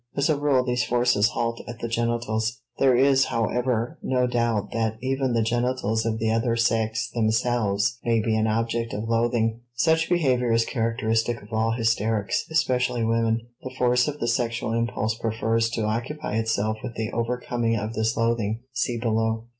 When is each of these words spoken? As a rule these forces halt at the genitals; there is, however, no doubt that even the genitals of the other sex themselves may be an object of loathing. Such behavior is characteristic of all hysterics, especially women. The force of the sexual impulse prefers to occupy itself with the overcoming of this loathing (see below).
As 0.15 0.29
a 0.31 0.35
rule 0.35 0.63
these 0.65 0.83
forces 0.83 1.29
halt 1.29 1.61
at 1.67 1.77
the 1.77 1.87
genitals; 1.87 2.61
there 2.79 2.95
is, 2.95 3.25
however, 3.25 3.99
no 4.01 4.25
doubt 4.25 4.71
that 4.71 4.97
even 4.99 5.33
the 5.33 5.43
genitals 5.43 6.07
of 6.07 6.17
the 6.17 6.31
other 6.31 6.55
sex 6.55 7.11
themselves 7.11 7.99
may 8.03 8.19
be 8.19 8.35
an 8.35 8.47
object 8.47 8.93
of 8.95 9.07
loathing. 9.07 9.61
Such 9.75 10.09
behavior 10.09 10.51
is 10.51 10.65
characteristic 10.65 11.43
of 11.43 11.53
all 11.53 11.73
hysterics, 11.73 12.45
especially 12.49 13.03
women. 13.03 13.45
The 13.61 13.75
force 13.77 14.07
of 14.07 14.19
the 14.19 14.27
sexual 14.27 14.73
impulse 14.73 15.13
prefers 15.19 15.69
to 15.69 15.83
occupy 15.83 16.37
itself 16.37 16.77
with 16.81 16.95
the 16.95 17.11
overcoming 17.11 17.75
of 17.77 17.93
this 17.93 18.17
loathing 18.17 18.61
(see 18.73 18.97
below). 18.97 19.43